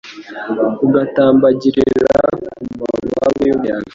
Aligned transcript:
ugatambagirira 0.85 2.15
ku 2.57 2.63
mababa 2.77 3.25
y’umuyaga 3.47 3.89